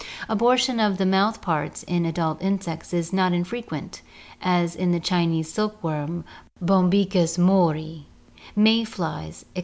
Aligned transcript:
Abortion 0.27 0.79
of 0.79 0.97
the 0.97 1.05
mouth 1.05 1.41
parts 1.41 1.83
in 1.83 2.07
adult 2.07 2.41
insects 2.41 2.91
is 2.91 3.13
not 3.13 3.33
infre 3.33 3.63
quent, 3.63 4.01
as 4.41 4.75
in 4.75 4.91
the 4.91 4.99
Chinese 4.99 5.53
silk 5.53 5.77
worm 5.83 6.23
(Bombyx 6.59 7.37
mart), 7.37 7.77
may 8.55 8.83
flies, 8.83 9.45
etc. 9.55 9.59